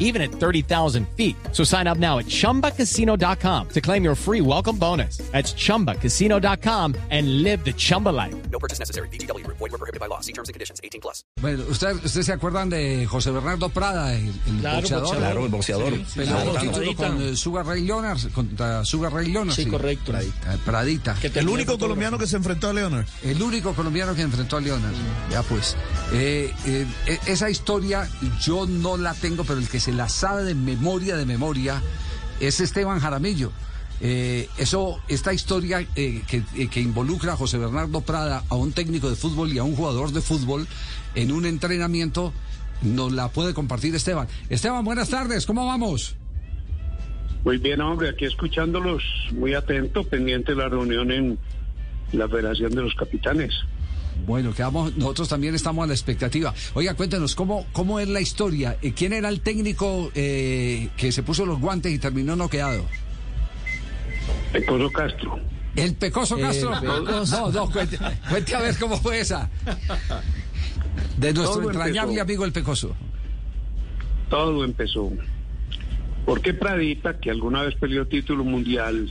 even 0.00 0.20
at 0.20 0.32
30,000 0.32 1.06
feet. 1.16 1.36
So 1.52 1.62
sign 1.62 1.86
up 1.86 1.98
now 1.98 2.18
at 2.18 2.26
chumbacasino.com 2.26 3.68
to 3.68 3.80
claim 3.80 4.02
your 4.02 4.16
free 4.16 4.40
welcome 4.40 4.76
bonus. 4.76 5.18
That's 5.30 5.54
chumbacasino.com 5.54 6.94
and 7.10 7.42
live 7.44 7.64
the 7.64 7.72
Chumba 7.72 8.08
life. 8.10 8.34
No 8.50 8.58
purchase 8.58 8.80
necessary. 8.80 9.08
BGW. 9.08 9.46
Void 9.46 9.60
were 9.60 9.78
prohibited 9.78 10.00
by 10.00 10.06
law. 10.08 10.20
See 10.20 10.32
terms 10.32 10.48
and 10.48 10.54
conditions. 10.54 10.80
18 10.82 11.00
plus. 11.00 11.22
Bueno, 11.40 11.62
¿ustedes 11.70 12.04
usted 12.04 12.22
se 12.22 12.32
acuerdan 12.32 12.68
de 12.70 13.06
José 13.06 13.30
Bernardo 13.30 13.68
Prada, 13.68 14.14
el, 14.14 14.28
el 14.46 14.60
Claro, 14.60 14.80
boxeador? 14.80 15.02
boxeador. 15.04 15.18
Claro, 15.20 15.44
el 15.44 15.50
boxeador. 15.50 15.92
Sí, 15.92 16.04
peleó 16.16 16.34
Claro, 16.34 16.52
título 16.60 16.72
Pradita. 16.94 17.06
con 17.08 17.22
eh, 17.22 17.36
Sugar 17.36 17.66
Ray 17.66 17.82
Leonard, 17.84 18.18
contra 18.32 18.84
Sugar 18.84 19.12
Ray 19.12 19.30
Leonard. 19.30 19.54
Sí, 19.56 19.66
correcto. 19.66 20.12
Eh, 20.16 20.30
Pradita. 20.64 21.14
Que 21.14 21.28
El 21.38 21.48
único 21.48 21.78
colombiano 21.78 22.18
que 22.18 22.26
se 22.26 22.36
enfrentó 22.36 22.68
a 22.70 22.72
Leonard. 22.72 23.06
El 23.22 23.40
único 23.42 23.74
colombiano 23.74 24.14
que 24.14 24.22
enfrentó 24.22 24.56
a 24.56 24.60
Leonard. 24.60 24.94
Ya 25.30 25.42
pues. 25.42 25.76
Eh, 26.12 26.52
eh, 26.66 26.86
esa 27.26 27.50
historia 27.50 28.08
yo 28.42 28.66
no 28.66 28.96
la 28.96 29.14
tengo, 29.14 29.44
pero 29.44 29.58
el 29.58 29.68
que 29.68 29.80
se 29.80 29.89
la 29.92 30.08
sabe 30.08 30.44
de 30.44 30.54
memoria, 30.54 31.16
de 31.16 31.26
memoria, 31.26 31.82
es 32.40 32.60
Esteban 32.60 33.00
Jaramillo. 33.00 33.52
Eh, 34.02 34.48
eso, 34.56 34.98
esta 35.08 35.34
historia 35.34 35.86
eh, 35.94 36.22
que, 36.26 36.42
eh, 36.56 36.68
que 36.68 36.80
involucra 36.80 37.34
a 37.34 37.36
José 37.36 37.58
Bernardo 37.58 38.00
Prada, 38.00 38.44
a 38.48 38.54
un 38.54 38.72
técnico 38.72 39.10
de 39.10 39.16
fútbol 39.16 39.52
y 39.52 39.58
a 39.58 39.62
un 39.62 39.76
jugador 39.76 40.12
de 40.12 40.22
fútbol 40.22 40.66
en 41.14 41.32
un 41.32 41.44
entrenamiento, 41.44 42.32
nos 42.82 43.12
la 43.12 43.28
puede 43.28 43.52
compartir 43.52 43.94
Esteban. 43.94 44.26
Esteban, 44.48 44.84
buenas 44.84 45.10
tardes, 45.10 45.44
¿cómo 45.44 45.66
vamos? 45.66 46.16
Muy 47.44 47.58
bien, 47.58 47.80
hombre, 47.80 48.08
aquí 48.10 48.24
escuchándolos 48.24 49.02
muy 49.32 49.54
atento, 49.54 50.04
pendiente 50.04 50.52
de 50.52 50.58
la 50.58 50.68
reunión 50.68 51.10
en 51.10 51.38
la 52.12 52.28
Federación 52.28 52.72
de 52.72 52.82
los 52.82 52.94
Capitanes. 52.94 53.52
Bueno, 54.26 54.52
quedamos, 54.54 54.96
nosotros 54.96 55.28
también 55.28 55.54
estamos 55.54 55.84
a 55.84 55.86
la 55.86 55.94
expectativa. 55.94 56.54
Oiga, 56.74 56.94
cuéntenos, 56.94 57.34
¿cómo, 57.34 57.66
cómo 57.72 58.00
es 58.00 58.08
la 58.08 58.20
historia? 58.20 58.76
Eh, 58.82 58.92
¿Quién 58.92 59.12
era 59.12 59.28
el 59.28 59.40
técnico 59.40 60.10
eh, 60.14 60.88
que 60.96 61.12
se 61.12 61.22
puso 61.22 61.46
los 61.46 61.60
guantes 61.60 61.92
y 61.92 61.98
terminó 61.98 62.36
noqueado? 62.36 62.84
Pecoso 64.52 64.90
Castro. 64.90 65.38
¿El 65.76 65.94
Pecoso 65.94 66.36
Castro? 66.38 66.80
No, 66.80 67.50
no, 67.52 67.70
cuente, 67.70 67.98
cuente 68.28 68.54
a 68.54 68.60
ver 68.60 68.76
cómo 68.78 68.96
fue 68.96 69.20
esa. 69.20 69.48
De 71.16 71.32
nuestro 71.32 71.60
Todo 71.60 71.70
entrañable 71.70 72.12
empezó. 72.12 72.22
amigo 72.22 72.44
el 72.44 72.52
Pecoso. 72.52 72.96
Todo 74.28 74.64
empezó. 74.64 75.10
Porque 76.24 76.54
Pradita, 76.54 77.18
que 77.18 77.30
alguna 77.30 77.62
vez 77.62 77.74
peleó 77.76 78.06
título 78.06 78.44
mundial 78.44 79.10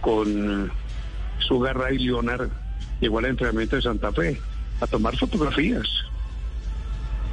con 0.00 0.66
eh, 0.66 0.70
Sugar 1.46 1.76
Ray 1.76 1.98
Leonard, 1.98 2.50
llegó 3.02 3.18
al 3.18 3.26
entrenamiento 3.26 3.76
de 3.76 3.82
Santa 3.82 4.12
Fe 4.12 4.40
a 4.80 4.86
tomar 4.86 5.16
fotografías. 5.18 5.86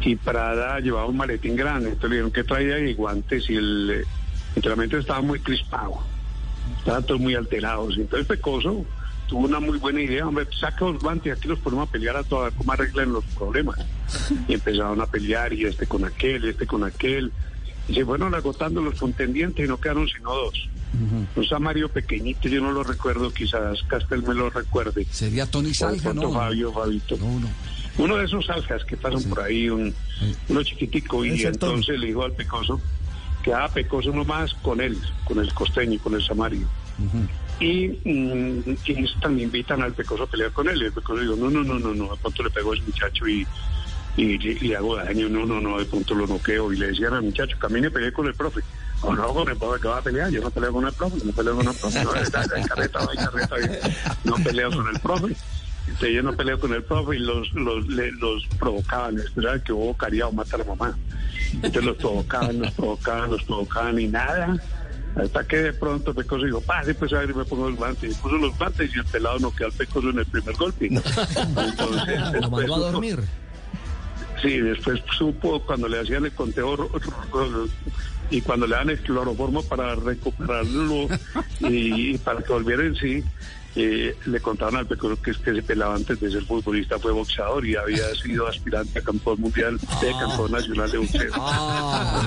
Y 0.00 0.14
Prada 0.14 0.78
llevaba 0.78 1.06
un 1.06 1.16
maletín 1.16 1.56
grande, 1.56 1.88
entonces 1.88 2.10
le 2.10 2.16
dijeron 2.16 2.32
que 2.32 2.44
traía 2.44 2.78
y 2.78 2.94
guantes 2.94 3.50
y 3.50 3.56
el 3.56 3.90
eh, 3.90 4.04
entrenamiento 4.54 4.98
estaba 4.98 5.20
muy 5.20 5.40
crispado. 5.40 5.98
Estaban 6.78 7.04
todos 7.04 7.20
muy 7.20 7.34
alterados. 7.34 7.96
Entonces 7.96 8.28
Pecoso 8.28 8.86
tuvo 9.26 9.46
una 9.46 9.58
muy 9.58 9.78
buena 9.78 10.00
idea, 10.00 10.28
hombre, 10.28 10.46
saca 10.56 10.84
los 10.84 11.02
guantes, 11.02 11.36
aquí 11.36 11.48
los 11.48 11.58
ponemos 11.58 11.88
a 11.88 11.90
pelear 11.90 12.16
a 12.16 12.22
todas, 12.22 12.54
cómo 12.54 12.72
arreglan 12.72 13.12
los 13.12 13.24
problemas. 13.24 13.78
Y 14.46 14.54
empezaron 14.54 15.00
a 15.00 15.06
pelear, 15.06 15.52
y 15.52 15.64
este 15.64 15.88
con 15.88 16.04
aquel, 16.04 16.44
y 16.44 16.48
este 16.50 16.66
con 16.66 16.84
aquel. 16.84 17.32
Y 17.88 17.94
se 17.94 18.04
fueron 18.04 18.32
agotando 18.36 18.80
los 18.80 19.00
contendientes 19.00 19.64
y 19.64 19.68
no 19.68 19.80
quedaron 19.80 20.06
sino 20.06 20.32
dos. 20.32 20.68
Un 20.92 21.46
Samario 21.46 21.88
pequeñito, 21.90 22.48
yo 22.48 22.60
no 22.60 22.72
lo 22.72 22.82
recuerdo, 22.82 23.30
quizás 23.32 23.82
Castel 23.84 24.22
me 24.22 24.34
lo 24.34 24.48
recuerde. 24.50 25.06
Sería 25.10 25.44
Tony 25.46 25.72
pronto 26.12 26.28
¿no? 26.28 26.32
Fabio, 26.32 26.72
Fabito. 26.72 27.16
No, 27.18 27.40
no. 27.40 27.48
Uno 27.98 28.16
de 28.16 28.24
esos 28.24 28.48
aljas 28.50 28.84
que 28.84 28.96
pasan 28.96 29.22
por 29.24 29.40
ahí, 29.40 29.68
un, 29.68 29.94
uno 30.48 30.62
chiquitico, 30.62 31.24
y 31.24 31.30
Tony. 31.30 31.42
entonces 31.48 31.98
le 31.98 32.06
dijo 32.08 32.24
al 32.24 32.32
Pecoso 32.32 32.80
que 33.42 33.52
ah, 33.52 33.68
Pecoso 33.72 34.10
nomás 34.12 34.54
con 34.54 34.80
él, 34.80 34.98
con 35.24 35.38
el 35.38 35.52
costeño, 35.52 35.98
con 36.00 36.14
el 36.14 36.22
Samario. 36.22 36.66
Y, 37.60 37.88
mm, 38.04 38.76
y 38.86 39.20
también 39.20 39.48
invitan 39.48 39.80
al 39.82 39.92
Pecoso 39.94 40.24
a 40.24 40.26
pelear 40.26 40.52
con 40.52 40.68
él. 40.68 40.80
Y 40.82 40.86
el 40.86 40.92
Pecoso 40.92 41.20
dijo, 41.20 41.36
no, 41.36 41.50
no, 41.50 41.62
no, 41.62 41.78
no, 41.78 41.94
no, 41.94 42.10
de 42.10 42.16
pronto 42.20 42.42
le 42.42 42.50
pegó 42.50 42.72
a 42.72 42.74
ese 42.74 42.84
muchacho 42.84 43.26
y, 43.28 43.46
y, 44.16 44.38
le- 44.38 44.76
hago 44.76 44.96
daño, 44.96 45.28
no, 45.28 45.46
no, 45.46 45.60
no, 45.60 45.78
de 45.78 45.84
pronto 45.86 46.14
lo 46.14 46.26
noqueo. 46.26 46.72
Y 46.72 46.76
le 46.78 46.88
decían 46.88 47.14
al 47.14 47.22
muchacho, 47.22 47.56
camine 47.58 47.90
peleé 47.90 48.12
con 48.12 48.26
el 48.26 48.34
profe. 48.34 48.60
O 49.02 49.14
no, 49.14 49.32
con 49.34 49.48
el 49.48 49.56
profe 49.56 49.80
que 49.80 49.88
va 49.88 49.98
a 49.98 50.02
pelear, 50.02 50.30
yo 50.30 50.40
no 50.40 50.50
peleo 50.50 50.72
con 50.72 50.86
el 50.86 50.92
profe, 50.92 51.16
no 51.24 51.32
peleo 51.32 51.56
con 51.56 51.68
el 51.68 51.74
profe. 51.74 52.04
No, 52.04 52.14
está, 52.14 52.44
carreta, 52.66 53.00
no 54.24 54.34
peleo 54.36 54.70
con 54.70 54.88
el 54.88 55.00
profe. 55.00 55.36
Entonces 55.86 56.14
yo 56.14 56.22
no 56.22 56.32
peleo 56.34 56.58
con 56.58 56.72
el 56.72 56.82
profe 56.82 57.16
y 57.16 57.18
los, 57.20 57.52
los, 57.52 57.86
le- 57.86 58.10
los 58.12 58.44
provocaban, 58.58 59.18
esperaban 59.18 59.60
que 59.60 59.72
hubo 59.72 59.94
cariado 59.94 60.32
mata 60.32 60.56
a 60.56 60.58
la 60.60 60.64
mamá. 60.64 60.98
Entonces 61.52 61.84
los 61.84 61.96
provocaban, 61.96 62.58
los 62.58 62.72
provocaban, 62.72 63.30
los 63.30 63.42
provocaban 63.44 63.98
y 64.00 64.08
nada. 64.08 64.56
Hasta 65.14 65.44
que 65.46 65.56
de 65.58 65.72
pronto 65.72 66.12
Pecoso 66.12 66.44
dijo, 66.44 66.60
pase 66.60 66.92
pues 66.94 67.12
a 67.12 67.20
ver 67.20 67.30
y 67.30 67.34
me 67.34 67.44
pongo 67.44 67.70
los 67.70 67.78
guantes. 67.78 68.10
Y 68.12 68.14
puso 68.20 68.36
los 68.36 68.56
guantes 68.58 68.90
y 68.94 68.98
el 68.98 69.04
pelado 69.06 69.38
no 69.38 69.54
quedó 69.54 69.68
al 69.68 69.72
Pecoso 69.72 70.10
en 70.10 70.18
el 70.18 70.26
primer 70.26 70.56
golpe. 70.56 70.86
Entonces, 70.90 72.40
Lo 72.40 72.50
mandó 72.50 72.74
a 72.74 72.90
dormir. 72.90 73.20
Sí, 74.42 74.60
después 74.60 75.02
supo 75.16 75.60
cuando 75.64 75.88
le 75.88 76.00
hacían 76.00 76.24
el 76.24 76.32
conteo 76.32 76.90
y 78.30 78.40
cuando 78.42 78.66
le 78.66 78.76
dan 78.76 78.90
el 78.90 79.00
cloroformo 79.00 79.62
para 79.62 79.94
recuperarlo 79.94 81.08
y, 81.60 82.18
para 82.18 82.42
que 82.42 82.52
volviera 82.52 82.84
en 82.84 82.96
sí, 82.96 83.24
eh, 83.76 84.16
le 84.24 84.40
contaron 84.40 84.76
al 84.76 84.86
Pecoso 84.86 85.20
que 85.20 85.32
es 85.32 85.36
que 85.38 85.50
ese 85.50 85.62
pelado 85.62 85.92
antes 85.92 86.18
de 86.18 86.30
ser 86.30 86.42
futbolista 86.44 86.98
fue 86.98 87.12
boxeador 87.12 87.66
y 87.66 87.76
había 87.76 88.14
sido 88.22 88.46
aspirante 88.48 88.98
a 88.98 89.02
campeón 89.02 89.40
mundial, 89.40 89.78
de 89.78 90.10
campeón 90.18 90.52
nacional 90.52 90.90
de 90.90 90.98
boxeo. 90.98 91.32
Ah, 91.34 92.26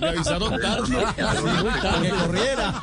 Me 0.00 0.08
avisaron 0.08 0.60
tarde. 0.60 0.96
que 1.16 2.08
corriera. 2.10 2.80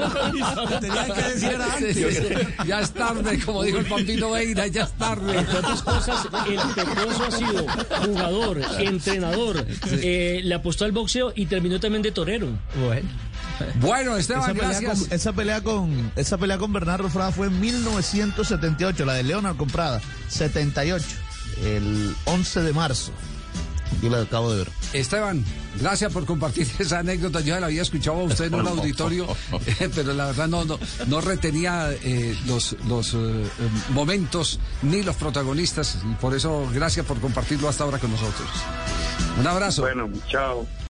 Tenían 0.82 1.14
que 1.14 1.22
decir 1.22 1.50
era 1.50 1.74
antes. 1.74 2.68
Ya 2.68 2.82
es 2.82 2.92
tarde, 2.92 3.40
como 3.46 3.64
dijo 3.64 3.78
el 3.78 3.86
Pampino 3.86 4.32
Veira, 4.32 4.68
ya 4.68 4.84
es 4.84 4.92
tarde. 4.94 5.38
Entre 5.38 5.58
otras 5.58 5.82
cosas, 5.82 6.28
el 6.48 6.60
Pecoso 6.76 7.24
ha 7.26 7.32
sido 7.32 7.66
jugador, 8.06 8.62
entrenador, 8.80 9.66
eh, 9.92 10.42
le 10.44 10.56
apostó 10.56 10.86
al 10.86 10.92
boxeo 10.92 11.32
y 11.36 11.46
terminó 11.46 11.80
también 11.80 12.02
de 12.02 12.12
torero. 12.12 12.48
Bueno, 12.86 13.08
Esa 13.82 14.18
Esteban, 14.18 14.54
pelea, 14.54 14.80
gracias. 14.80 15.00
con, 15.00 15.14
esa, 15.14 15.34
pelea 15.34 15.62
con, 15.62 16.12
esa 16.16 16.38
pelea 16.38 16.58
con 16.58 16.74
Bernardo 16.74 17.10
Frada 17.10 17.32
fue 17.32 17.48
en 17.48 17.60
1978, 17.60 19.06
la 19.06 19.14
de 19.14 19.24
Leonard 19.24 19.58
con 19.58 19.68
Prada, 19.68 20.02
78, 20.30 21.06
el 21.64 22.16
11 22.26 22.62
de 22.62 22.74
marzo. 22.74 23.12
Yo 24.02 24.10
la 24.10 24.22
acabo 24.22 24.52
de 24.52 24.60
ver. 24.60 24.70
Esteban, 24.94 25.44
gracias 25.80 26.12
por 26.12 26.26
compartir 26.26 26.68
esa 26.80 27.00
anécdota. 27.00 27.42
Yo 27.42 27.60
la 27.60 27.68
había 27.68 27.82
escuchado 27.82 28.18
a 28.18 28.24
usted 28.24 28.46
en 28.46 28.56
un 28.56 28.68
auditorio, 28.68 29.28
eh, 29.80 29.90
pero 29.94 30.14
la 30.14 30.28
verdad 30.28 30.48
no, 30.48 30.66
no, 30.66 30.80
no 31.08 31.22
retenía 31.22 31.92
eh, 31.92 32.38
los, 32.46 32.76
los 32.88 33.14
eh, 33.14 33.18
momentos 33.90 34.60
ni 34.84 35.04
los 35.04 35.16
protagonistas. 35.16 35.98
Y 36.04 36.14
por 36.16 36.36
eso, 36.36 36.70
gracias 36.74 37.06
por 37.06 37.20
compartirlo 37.20 37.70
hasta 37.70 37.84
ahora 37.84 37.98
con 37.98 38.12
nosotros. 38.12 38.50
Un 39.40 39.48
abrazo. 39.48 39.82
Bueno, 39.82 40.10
chao. 40.30 40.68